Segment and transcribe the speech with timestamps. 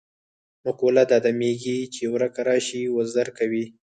[0.65, 3.65] مقوله ده: د میږي چې ورکه راشي وزر کوي.